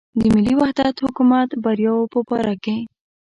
[0.19, 2.77] د ملي وحدت حکومت بریاوو په باره کې.